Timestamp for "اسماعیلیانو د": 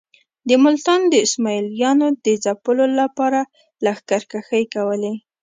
1.25-2.27